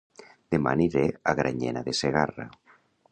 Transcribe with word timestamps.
Dema 0.53 0.71
aniré 0.77 1.03
a 1.31 1.35
Granyena 1.41 1.83
de 1.91 1.95
Segarra 1.99 2.49